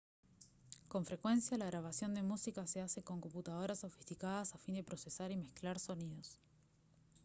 [0.87, 5.31] con frecuencia la grabación de música se hace con computadoras sofisticadas a fin de procesar
[5.31, 6.39] y mezclar sonidos